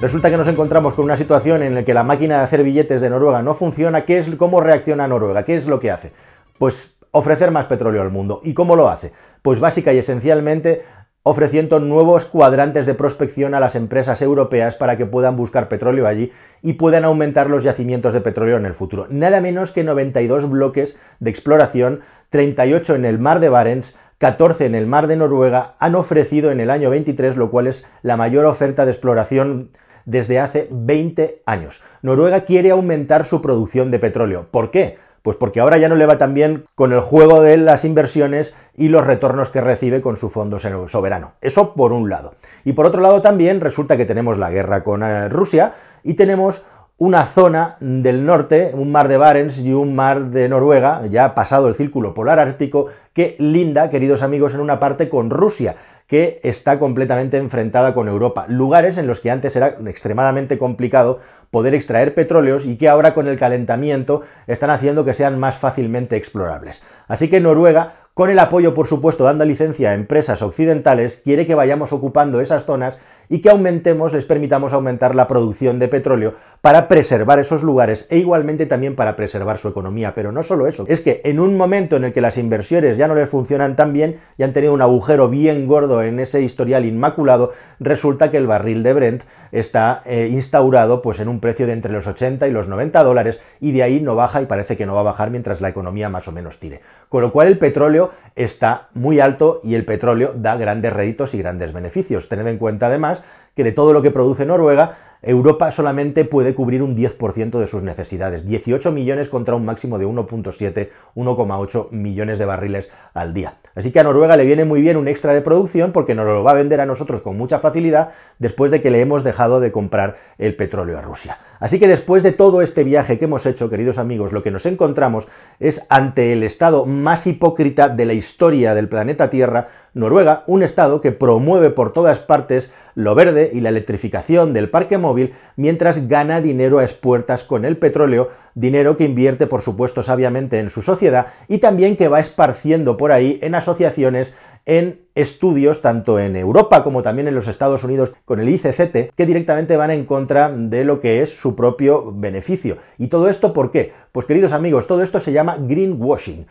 Resulta 0.00 0.30
que 0.30 0.36
nos 0.36 0.46
encontramos 0.46 0.94
con 0.94 1.06
una 1.06 1.16
situación 1.16 1.60
en 1.60 1.74
la 1.74 1.84
que 1.84 1.92
la 1.92 2.04
máquina 2.04 2.38
de 2.38 2.44
hacer 2.44 2.62
billetes 2.62 3.00
de 3.00 3.10
Noruega 3.10 3.42
no 3.42 3.52
funciona. 3.52 4.04
¿Qué 4.04 4.18
es, 4.18 4.30
¿Cómo 4.36 4.60
reacciona 4.60 5.08
Noruega? 5.08 5.44
¿Qué 5.44 5.56
es 5.56 5.66
lo 5.66 5.80
que 5.80 5.90
hace? 5.90 6.12
Pues 6.58 6.98
ofrecer 7.10 7.50
más 7.50 7.66
petróleo 7.66 8.02
al 8.02 8.10
mundo. 8.10 8.40
¿Y 8.44 8.54
cómo 8.54 8.76
lo 8.76 8.88
hace? 8.88 9.12
Pues 9.42 9.60
básica 9.60 9.92
y 9.92 9.98
esencialmente 9.98 10.82
ofreciendo 11.22 11.78
nuevos 11.78 12.24
cuadrantes 12.24 12.86
de 12.86 12.94
prospección 12.94 13.54
a 13.54 13.60
las 13.60 13.76
empresas 13.76 14.22
europeas 14.22 14.76
para 14.76 14.96
que 14.96 15.04
puedan 15.04 15.36
buscar 15.36 15.68
petróleo 15.68 16.06
allí 16.06 16.32
y 16.62 16.74
puedan 16.74 17.04
aumentar 17.04 17.50
los 17.50 17.64
yacimientos 17.64 18.14
de 18.14 18.22
petróleo 18.22 18.56
en 18.56 18.64
el 18.64 18.72
futuro. 18.72 19.06
Nada 19.10 19.40
menos 19.40 19.70
que 19.70 19.84
92 19.84 20.48
bloques 20.48 20.98
de 21.20 21.28
exploración, 21.28 22.00
38 22.30 22.94
en 22.94 23.04
el 23.04 23.18
mar 23.18 23.40
de 23.40 23.50
Barents, 23.50 23.98
14 24.18 24.64
en 24.66 24.74
el 24.74 24.86
mar 24.86 25.06
de 25.06 25.16
Noruega, 25.16 25.74
han 25.78 25.96
ofrecido 25.96 26.50
en 26.50 26.60
el 26.60 26.70
año 26.70 26.88
23, 26.88 27.36
lo 27.36 27.50
cual 27.50 27.66
es 27.66 27.86
la 28.02 28.16
mayor 28.16 28.46
oferta 28.46 28.84
de 28.84 28.92
exploración 28.92 29.70
desde 30.06 30.40
hace 30.40 30.68
20 30.70 31.42
años. 31.44 31.82
Noruega 32.00 32.44
quiere 32.44 32.70
aumentar 32.70 33.26
su 33.26 33.42
producción 33.42 33.90
de 33.90 33.98
petróleo. 33.98 34.48
¿Por 34.50 34.70
qué? 34.70 34.96
Pues 35.22 35.36
porque 35.36 35.60
ahora 35.60 35.78
ya 35.78 35.88
no 35.88 35.94
le 35.94 36.06
va 36.06 36.18
tan 36.18 36.34
bien 36.34 36.64
con 36.74 36.92
el 36.92 37.00
juego 37.00 37.42
de 37.42 37.56
las 37.56 37.84
inversiones 37.84 38.54
y 38.76 38.88
los 38.88 39.06
retornos 39.06 39.50
que 39.50 39.60
recibe 39.60 40.00
con 40.00 40.16
su 40.16 40.30
fondo 40.30 40.58
soberano. 40.58 41.32
Eso 41.40 41.74
por 41.74 41.92
un 41.92 42.08
lado. 42.08 42.34
Y 42.64 42.72
por 42.72 42.86
otro 42.86 43.00
lado 43.00 43.20
también 43.20 43.60
resulta 43.60 43.96
que 43.96 44.04
tenemos 44.04 44.38
la 44.38 44.50
guerra 44.50 44.84
con 44.84 45.02
eh, 45.02 45.28
Rusia 45.28 45.72
y 46.02 46.14
tenemos 46.14 46.64
una 47.00 47.26
zona 47.26 47.76
del 47.78 48.26
norte, 48.26 48.72
un 48.74 48.90
mar 48.90 49.06
de 49.06 49.16
Barents 49.16 49.60
y 49.60 49.72
un 49.72 49.94
mar 49.94 50.30
de 50.30 50.48
Noruega, 50.48 51.06
ya 51.06 51.32
pasado 51.32 51.68
el 51.68 51.76
círculo 51.76 52.12
polar 52.12 52.40
ártico, 52.40 52.86
que 53.12 53.36
linda, 53.38 53.88
queridos 53.88 54.22
amigos, 54.22 54.52
en 54.54 54.60
una 54.60 54.80
parte 54.80 55.08
con 55.08 55.30
Rusia, 55.30 55.76
que 56.08 56.40
está 56.42 56.80
completamente 56.80 57.36
enfrentada 57.36 57.94
con 57.94 58.08
Europa. 58.08 58.46
Lugares 58.48 58.98
en 58.98 59.06
los 59.06 59.20
que 59.20 59.30
antes 59.30 59.54
era 59.54 59.76
extremadamente 59.86 60.58
complicado 60.58 61.18
poder 61.52 61.74
extraer 61.74 62.14
petróleos 62.14 62.66
y 62.66 62.76
que 62.76 62.88
ahora 62.88 63.14
con 63.14 63.28
el 63.28 63.38
calentamiento 63.38 64.22
están 64.48 64.70
haciendo 64.70 65.04
que 65.04 65.14
sean 65.14 65.38
más 65.38 65.56
fácilmente 65.56 66.16
explorables. 66.16 66.82
Así 67.06 67.30
que 67.30 67.38
Noruega 67.38 67.92
con 68.18 68.30
el 68.30 68.40
apoyo, 68.40 68.74
por 68.74 68.88
supuesto, 68.88 69.22
dando 69.22 69.44
licencia 69.44 69.90
a 69.90 69.94
empresas 69.94 70.42
occidentales, 70.42 71.18
quiere 71.22 71.46
que 71.46 71.54
vayamos 71.54 71.92
ocupando 71.92 72.40
esas 72.40 72.64
zonas 72.64 72.98
y 73.28 73.40
que 73.40 73.48
aumentemos, 73.48 74.12
les 74.12 74.24
permitamos 74.24 74.72
aumentar 74.72 75.14
la 75.14 75.28
producción 75.28 75.78
de 75.78 75.86
petróleo 75.86 76.34
para 76.60 76.88
preservar 76.88 77.38
esos 77.38 77.62
lugares 77.62 78.08
e 78.10 78.18
igualmente 78.18 78.66
también 78.66 78.96
para 78.96 79.14
preservar 79.14 79.58
su 79.58 79.68
economía. 79.68 80.14
Pero 80.16 80.32
no 80.32 80.42
solo 80.42 80.66
eso, 80.66 80.84
es 80.88 81.00
que 81.00 81.20
en 81.24 81.38
un 81.38 81.56
momento 81.56 81.94
en 81.94 82.02
el 82.02 82.12
que 82.12 82.20
las 82.20 82.38
inversiones 82.38 82.96
ya 82.96 83.06
no 83.06 83.14
les 83.14 83.28
funcionan 83.28 83.76
tan 83.76 83.92
bien 83.92 84.16
y 84.36 84.42
han 84.42 84.52
tenido 84.52 84.72
un 84.72 84.82
agujero 84.82 85.28
bien 85.28 85.68
gordo 85.68 86.02
en 86.02 86.18
ese 86.18 86.42
historial 86.42 86.84
inmaculado, 86.86 87.52
resulta 87.78 88.32
que 88.32 88.38
el 88.38 88.48
barril 88.48 88.82
de 88.82 88.94
Brent 88.94 89.22
está 89.52 90.02
eh, 90.04 90.28
instaurado 90.30 91.02
pues 91.02 91.20
en 91.20 91.28
un 91.28 91.38
precio 91.38 91.66
de 91.66 91.72
entre 91.72 91.92
los 91.92 92.08
80 92.08 92.48
y 92.48 92.50
los 92.50 92.66
90 92.66 93.00
dólares 93.04 93.40
y 93.60 93.70
de 93.70 93.84
ahí 93.84 94.00
no 94.00 94.16
baja 94.16 94.42
y 94.42 94.46
parece 94.46 94.76
que 94.76 94.86
no 94.86 94.94
va 94.94 95.00
a 95.00 95.04
bajar 95.04 95.30
mientras 95.30 95.60
la 95.60 95.68
economía 95.68 96.08
más 96.08 96.26
o 96.26 96.32
menos 96.32 96.58
tire. 96.58 96.80
Con 97.08 97.22
lo 97.22 97.32
cual 97.32 97.46
el 97.46 97.58
petróleo 97.58 98.07
está 98.34 98.88
muy 98.94 99.20
alto 99.20 99.60
y 99.62 99.74
el 99.74 99.84
petróleo 99.84 100.32
da 100.34 100.56
grandes 100.56 100.92
réditos 100.92 101.34
y 101.34 101.38
grandes 101.38 101.72
beneficios. 101.72 102.28
Tened 102.28 102.46
en 102.46 102.58
cuenta 102.58 102.86
además 102.86 103.22
que 103.58 103.64
de 103.64 103.72
todo 103.72 103.92
lo 103.92 104.02
que 104.02 104.12
produce 104.12 104.46
Noruega, 104.46 104.92
Europa 105.20 105.72
solamente 105.72 106.24
puede 106.24 106.54
cubrir 106.54 106.80
un 106.80 106.96
10% 106.96 107.58
de 107.58 107.66
sus 107.66 107.82
necesidades, 107.82 108.46
18 108.46 108.92
millones 108.92 109.28
contra 109.28 109.56
un 109.56 109.64
máximo 109.64 109.98
de 109.98 110.06
1.7, 110.06 110.90
1,8 111.16 111.90
millones 111.90 112.38
de 112.38 112.44
barriles 112.44 112.92
al 113.14 113.34
día. 113.34 113.54
Así 113.74 113.90
que 113.90 113.98
a 113.98 114.04
Noruega 114.04 114.36
le 114.36 114.44
viene 114.44 114.64
muy 114.64 114.80
bien 114.80 114.96
un 114.96 115.08
extra 115.08 115.32
de 115.34 115.40
producción 115.40 115.90
porque 115.90 116.14
nos 116.14 116.24
lo 116.24 116.44
va 116.44 116.52
a 116.52 116.54
vender 116.54 116.80
a 116.80 116.86
nosotros 116.86 117.20
con 117.20 117.36
mucha 117.36 117.58
facilidad 117.58 118.10
después 118.38 118.70
de 118.70 118.80
que 118.80 118.90
le 118.90 119.00
hemos 119.00 119.24
dejado 119.24 119.58
de 119.58 119.72
comprar 119.72 120.16
el 120.38 120.54
petróleo 120.54 120.98
a 120.98 121.02
Rusia. 121.02 121.38
Así 121.58 121.80
que 121.80 121.88
después 121.88 122.22
de 122.22 122.30
todo 122.30 122.62
este 122.62 122.84
viaje 122.84 123.18
que 123.18 123.24
hemos 123.24 123.44
hecho, 123.44 123.68
queridos 123.68 123.98
amigos, 123.98 124.32
lo 124.32 124.44
que 124.44 124.52
nos 124.52 124.66
encontramos 124.66 125.26
es 125.58 125.84
ante 125.88 126.32
el 126.32 126.44
estado 126.44 126.86
más 126.86 127.26
hipócrita 127.26 127.88
de 127.88 128.04
la 128.04 128.12
historia 128.12 128.74
del 128.74 128.88
planeta 128.88 129.30
Tierra, 129.30 129.66
Noruega, 129.94 130.44
un 130.46 130.62
estado 130.62 131.00
que 131.00 131.10
promueve 131.10 131.70
por 131.70 131.92
todas 131.92 132.20
partes 132.20 132.72
lo 132.94 133.16
verde 133.16 133.47
y 133.52 133.60
la 133.60 133.68
electrificación 133.68 134.52
del 134.52 134.70
parque 134.70 134.98
móvil 134.98 135.32
mientras 135.56 136.08
gana 136.08 136.40
dinero 136.40 136.78
a 136.78 136.82
expuertas 136.82 137.44
con 137.44 137.64
el 137.64 137.76
petróleo, 137.76 138.28
dinero 138.54 138.96
que 138.96 139.04
invierte 139.04 139.46
por 139.46 139.62
supuesto 139.62 140.02
sabiamente 140.02 140.58
en 140.58 140.68
su 140.68 140.82
sociedad 140.82 141.26
y 141.48 141.58
también 141.58 141.96
que 141.96 142.08
va 142.08 142.20
esparciendo 142.20 142.96
por 142.96 143.12
ahí 143.12 143.38
en 143.42 143.54
asociaciones 143.54 144.34
en 144.68 145.00
estudios 145.14 145.80
tanto 145.80 146.18
en 146.18 146.36
Europa 146.36 146.84
como 146.84 147.02
también 147.02 147.26
en 147.26 147.34
los 147.34 147.48
Estados 147.48 147.84
Unidos 147.84 148.12
con 148.26 148.38
el 148.38 148.50
ICCT 148.50 149.14
que 149.16 149.26
directamente 149.26 149.76
van 149.78 149.90
en 149.90 150.04
contra 150.04 150.50
de 150.50 150.84
lo 150.84 151.00
que 151.00 151.22
es 151.22 151.34
su 151.34 151.56
propio 151.56 152.12
beneficio. 152.12 152.76
¿Y 152.98 153.06
todo 153.08 153.28
esto 153.30 153.54
por 153.54 153.70
qué? 153.70 153.92
Pues 154.12 154.26
queridos 154.26 154.52
amigos, 154.52 154.86
todo 154.86 155.02
esto 155.02 155.18
se 155.20 155.32
llama 155.32 155.56
greenwashing. 155.58 156.46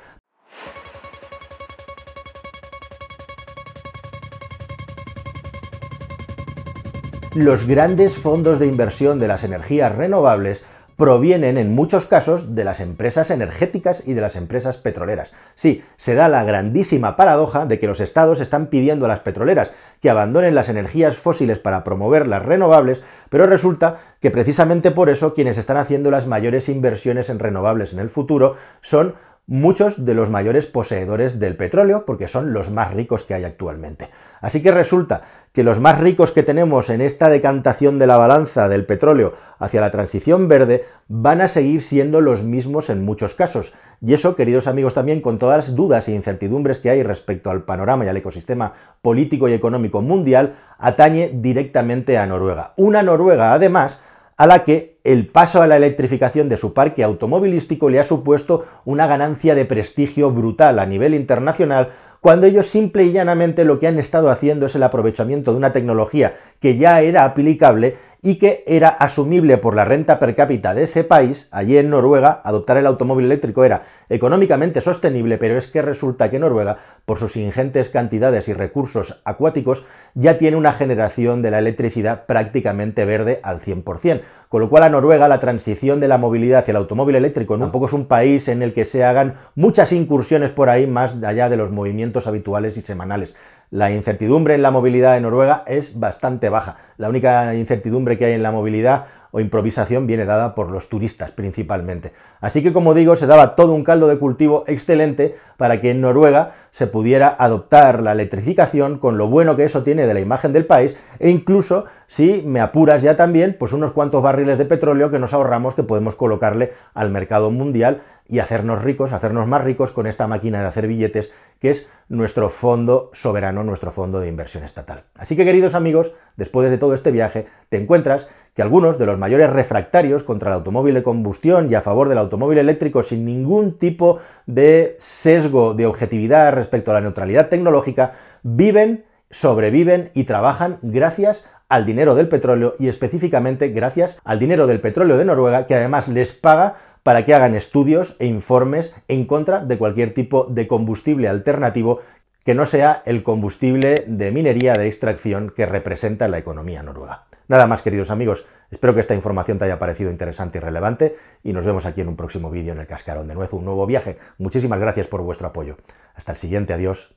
Los 7.37 7.67
grandes 7.67 8.17
fondos 8.17 8.57
de 8.57 8.65
inversión 8.65 9.19
de 9.19 9.27
las 9.27 9.43
energías 9.43 9.95
renovables 9.95 10.63
provienen 10.95 11.59
en 11.59 11.71
muchos 11.71 12.07
casos 12.07 12.55
de 12.55 12.63
las 12.63 12.79
empresas 12.79 13.29
energéticas 13.29 14.01
y 14.07 14.15
de 14.15 14.21
las 14.21 14.35
empresas 14.35 14.77
petroleras. 14.77 15.33
Sí, 15.53 15.83
se 15.97 16.15
da 16.15 16.29
la 16.29 16.43
grandísima 16.43 17.15
paradoja 17.15 17.67
de 17.67 17.77
que 17.77 17.85
los 17.85 17.99
estados 17.99 18.41
están 18.41 18.71
pidiendo 18.71 19.05
a 19.05 19.09
las 19.09 19.19
petroleras 19.19 19.71
que 20.01 20.09
abandonen 20.09 20.55
las 20.55 20.67
energías 20.67 21.15
fósiles 21.15 21.59
para 21.59 21.83
promover 21.83 22.27
las 22.27 22.43
renovables, 22.43 23.03
pero 23.29 23.45
resulta 23.45 23.97
que 24.19 24.31
precisamente 24.31 24.89
por 24.89 25.07
eso 25.11 25.35
quienes 25.35 25.59
están 25.59 25.77
haciendo 25.77 26.09
las 26.09 26.25
mayores 26.25 26.69
inversiones 26.69 27.29
en 27.29 27.37
renovables 27.37 27.93
en 27.93 27.99
el 27.99 28.09
futuro 28.09 28.55
son 28.81 29.13
muchos 29.47 30.03
de 30.03 30.13
los 30.13 30.29
mayores 30.29 30.65
poseedores 30.65 31.39
del 31.39 31.55
petróleo, 31.55 32.03
porque 32.05 32.27
son 32.27 32.51
los 32.51 32.69
más 32.69 32.93
ricos 32.93 33.23
que 33.23 33.33
hay 33.33 33.45
actualmente. 33.45 34.09
Así 34.41 34.61
que 34.61 34.71
resulta 34.71 35.21
que 35.53 35.63
los 35.63 35.79
más 35.79 35.99
ricos 35.99 36.33
que 36.33 36.43
tenemos 36.43 36.89
en 36.89 36.99
esta 36.99 37.29
decantación 37.29 37.97
de 37.97 38.07
la 38.07 38.17
balanza 38.17 38.67
del 38.67 38.85
petróleo 38.85 39.33
hacia 39.57 39.79
la 39.79 39.89
transición 39.89 40.49
verde 40.49 40.83
van 41.07 41.39
a 41.39 41.47
seguir 41.47 41.81
siendo 41.81 42.19
los 42.19 42.43
mismos 42.43 42.89
en 42.89 43.05
muchos 43.05 43.35
casos. 43.35 43.73
Y 44.01 44.13
eso, 44.13 44.35
queridos 44.35 44.67
amigos, 44.67 44.93
también 44.93 45.21
con 45.21 45.39
todas 45.39 45.69
las 45.69 45.75
dudas 45.75 46.09
e 46.09 46.11
incertidumbres 46.11 46.79
que 46.79 46.89
hay 46.89 47.01
respecto 47.01 47.49
al 47.49 47.63
panorama 47.63 48.03
y 48.03 48.09
al 48.09 48.17
ecosistema 48.17 48.73
político 49.01 49.47
y 49.47 49.53
económico 49.53 50.01
mundial, 50.01 50.55
atañe 50.77 51.31
directamente 51.33 52.17
a 52.17 52.27
Noruega. 52.27 52.73
Una 52.75 53.01
Noruega, 53.01 53.53
además, 53.53 54.01
a 54.35 54.45
la 54.45 54.65
que 54.65 54.96
el 55.07 55.25
paso 55.25 55.61
a 55.61 55.67
la 55.67 55.77
electrificación 55.77 56.49
de 56.49 56.57
su 56.57 56.73
parque 56.73 57.01
automovilístico 57.01 57.89
le 57.89 57.97
ha 57.97 58.03
supuesto 58.03 58.65
una 58.83 59.07
ganancia 59.07 59.55
de 59.55 59.63
prestigio 59.63 60.31
brutal 60.31 60.79
a 60.79 60.85
nivel 60.85 61.13
internacional, 61.13 61.91
cuando 62.19 62.45
ellos 62.45 62.65
simple 62.65 63.05
y 63.05 63.13
llanamente 63.13 63.63
lo 63.63 63.79
que 63.79 63.87
han 63.87 63.99
estado 63.99 64.29
haciendo 64.29 64.65
es 64.65 64.75
el 64.75 64.83
aprovechamiento 64.83 65.51
de 65.51 65.57
una 65.57 65.71
tecnología 65.71 66.33
que 66.59 66.77
ya 66.77 66.99
era 66.99 67.23
aplicable 67.23 67.95
y 68.21 68.35
que 68.35 68.63
era 68.67 68.89
asumible 68.89 69.57
por 69.57 69.75
la 69.75 69.85
renta 69.85 70.19
per 70.19 70.35
cápita 70.35 70.73
de 70.73 70.83
ese 70.83 71.03
país, 71.03 71.47
allí 71.51 71.77
en 71.77 71.89
Noruega, 71.89 72.41
adoptar 72.43 72.75
el 72.75 72.87
automóvil 72.87 73.25
eléctrico 73.25 73.63
era 73.63 73.83
económicamente 74.09 74.81
sostenible, 74.81 75.37
pero 75.37 75.57
es 75.57 75.67
que 75.67 75.81
resulta 75.81 76.29
que 76.29 76.39
Noruega, 76.39 76.77
por 77.05 77.19
sus 77.19 77.37
ingentes 77.37 77.89
cantidades 77.89 78.47
y 78.47 78.53
recursos 78.53 79.21
acuáticos, 79.23 79.85
ya 80.15 80.37
tiene 80.37 80.57
una 80.57 80.73
generación 80.73 81.41
de 81.41 81.51
la 81.51 81.59
electricidad 81.59 82.25
prácticamente 82.25 83.05
verde 83.05 83.39
al 83.43 83.61
100%, 83.61 84.21
con 84.49 84.61
lo 84.61 84.69
cual 84.69 84.83
a 84.83 84.89
Noruega 84.89 85.27
la 85.27 85.39
transición 85.39 85.99
de 85.99 86.07
la 86.07 86.17
movilidad 86.17 86.59
hacia 86.59 86.71
el 86.71 86.77
automóvil 86.77 87.15
eléctrico 87.15 87.57
tampoco 87.57 87.87
es 87.87 87.93
un 87.93 88.05
país 88.05 88.47
en 88.47 88.61
el 88.61 88.73
que 88.73 88.85
se 88.85 89.03
hagan 89.03 89.35
muchas 89.55 89.91
incursiones 89.91 90.51
por 90.51 90.69
ahí 90.69 90.87
más 90.87 91.15
allá 91.23 91.49
de 91.49 91.57
los 91.57 91.71
movimientos 91.71 92.27
habituales 92.27 92.77
y 92.77 92.81
semanales. 92.81 93.35
La 93.69 93.91
incertidumbre 93.91 94.55
en 94.55 94.61
la 94.61 94.71
movilidad 94.71 95.17
en 95.17 95.23
Noruega 95.23 95.63
es 95.67 95.99
bastante 95.99 96.47
baja. 96.47 96.77
La 96.97 97.09
única 97.09 97.53
incertidumbre 97.53 98.17
que 98.17 98.25
hay 98.25 98.33
en 98.33 98.43
la 98.43 98.51
movilidad 98.51 99.05
o 99.37 99.39
improvisación 99.39 100.07
viene 100.07 100.25
dada 100.25 100.55
por 100.55 100.71
los 100.71 100.89
turistas 100.89 101.31
principalmente. 101.31 102.11
Así 102.41 102.63
que 102.63 102.73
como 102.73 102.95
digo, 102.95 103.15
se 103.15 103.27
daba 103.27 103.55
todo 103.55 103.73
un 103.73 103.83
caldo 103.83 104.07
de 104.07 104.17
cultivo 104.17 104.63
excelente 104.65 105.35
para 105.57 105.79
que 105.79 105.91
en 105.91 106.01
Noruega 106.01 106.53
se 106.71 106.87
pudiera 106.87 107.35
adoptar 107.37 108.01
la 108.01 108.13
electrificación 108.13 108.97
con 108.97 109.19
lo 109.19 109.27
bueno 109.27 109.55
que 109.55 109.63
eso 109.63 109.83
tiene 109.83 110.07
de 110.07 110.13
la 110.15 110.21
imagen 110.21 110.53
del 110.53 110.65
país 110.65 110.97
e 111.19 111.29
incluso 111.29 111.85
si 112.07 112.41
me 112.45 112.61
apuras 112.61 113.03
ya 113.03 113.15
también, 113.15 113.55
pues 113.59 113.73
unos 113.73 113.91
cuantos 113.91 114.23
barriles 114.23 114.57
de 114.57 114.65
petróleo 114.65 115.11
que 115.11 115.19
nos 115.19 115.33
ahorramos 115.33 115.75
que 115.75 115.83
podemos 115.83 116.15
colocarle 116.15 116.73
al 116.95 117.11
mercado 117.11 117.51
mundial 117.51 118.01
y 118.27 118.39
hacernos 118.39 118.83
ricos, 118.83 119.13
hacernos 119.13 119.47
más 119.47 119.63
ricos 119.63 119.91
con 119.91 120.07
esta 120.07 120.27
máquina 120.27 120.61
de 120.61 120.67
hacer 120.67 120.87
billetes 120.87 121.31
que 121.59 121.69
es 121.69 121.89
nuestro 122.09 122.49
fondo 122.49 123.09
soberano, 123.13 123.63
nuestro 123.63 123.91
fondo 123.91 124.19
de 124.19 124.27
inversión 124.27 124.63
estatal. 124.63 125.03
Así 125.15 125.35
que 125.35 125.45
queridos 125.45 125.75
amigos, 125.75 126.13
después 126.35 126.69
de 126.71 126.77
todo 126.77 126.93
este 126.93 127.11
viaje, 127.11 127.47
te 127.69 127.77
encuentras 127.77 128.29
que 128.57 128.63
algunos 128.63 128.97
de 128.97 129.05
los 129.05 129.19
mayores 129.19 129.51
refractarios 129.51 130.23
contra 130.23 130.49
el 130.49 130.55
automóvil 130.55 130.95
de 130.95 131.03
combustión 131.03 131.69
y 131.69 131.75
a 131.75 131.81
favor 131.81 132.09
del 132.09 132.17
automóvil 132.17 132.57
eléctrico 132.57 133.03
sin 133.03 133.23
ningún 133.23 133.77
tipo 133.77 134.17
de 134.47 134.95
sesgo 134.97 135.75
de 135.75 135.85
objetividad 135.85 136.53
respecto 136.53 136.89
a 136.89 136.95
la 136.95 137.01
neutralidad 137.01 137.49
tecnológica, 137.49 138.13
viven, 138.41 139.05
sobreviven 139.29 140.09
y 140.15 140.23
trabajan 140.23 140.79
gracias 140.81 141.45
al 141.69 141.85
dinero 141.85 142.15
del 142.15 142.29
petróleo 142.29 142.73
y 142.79 142.87
específicamente 142.87 143.69
gracias 143.69 144.19
al 144.23 144.39
dinero 144.39 144.65
del 144.65 144.81
petróleo 144.81 145.17
de 145.17 145.25
Noruega 145.25 145.67
que 145.67 145.75
además 145.75 146.07
les 146.07 146.33
paga 146.33 146.77
para 147.03 147.25
que 147.25 147.35
hagan 147.35 147.53
estudios 147.53 148.15
e 148.17 148.25
informes 148.25 148.95
en 149.07 149.25
contra 149.25 149.63
de 149.63 149.77
cualquier 149.77 150.15
tipo 150.15 150.45
de 150.49 150.67
combustible 150.67 151.27
alternativo 151.27 151.99
que 152.47 152.55
no 152.55 152.65
sea 152.65 153.03
el 153.05 153.23
combustible 153.23 153.93
de 154.07 154.31
minería 154.31 154.71
de 154.71 154.87
extracción 154.87 155.51
que 155.53 155.65
representa 155.65 156.29
la 156.29 156.37
economía 156.37 156.81
noruega. 156.81 157.25
Nada 157.49 157.67
más, 157.67 157.81
queridos 157.81 158.09
amigos, 158.09 158.45
espero 158.71 158.93
que 158.93 159.01
esta 159.01 159.15
información 159.15 159.57
te 159.57 159.65
haya 159.65 159.79
parecido 159.79 160.11
interesante 160.11 160.59
y 160.59 160.61
relevante 160.61 161.17
y 161.43 161.51
nos 161.51 161.65
vemos 161.65 161.85
aquí 161.85 161.99
en 161.99 162.07
un 162.07 162.15
próximo 162.15 162.49
vídeo 162.49 162.71
en 162.71 162.79
el 162.79 162.87
Cascarón 162.87 163.27
de 163.27 163.35
Nuez, 163.35 163.51
un 163.51 163.65
nuevo 163.65 163.85
viaje. 163.85 164.17
Muchísimas 164.37 164.79
gracias 164.79 165.07
por 165.07 165.23
vuestro 165.23 165.47
apoyo. 165.47 165.75
Hasta 166.15 166.31
el 166.31 166.37
siguiente, 166.37 166.71
adiós. 166.71 167.16